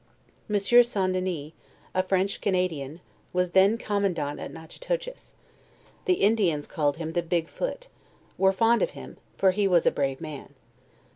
Monsieur 0.49 0.81
St. 0.81 1.13
Dennie, 1.13 1.53
a 1.93 2.01
French 2.01 2.41
Can 2.41 2.55
adian, 2.55 3.01
was 3.33 3.51
then 3.51 3.77
commandant 3.77 4.39
at 4.39 4.51
Natchitoches; 4.51 5.35
the 6.05 6.13
Indians 6.15 6.65
called 6.65 6.97
him 6.97 7.13
the 7.13 7.21
Big 7.21 7.47
Foot, 7.47 7.87
were 8.35 8.51
fond 8.51 8.81
of 8.81 8.89
him, 8.97 9.17
for 9.37 9.51
he 9.51 9.67
was 9.67 9.85
a 9.85 9.91
brave 9.91 10.19
man. 10.19 10.55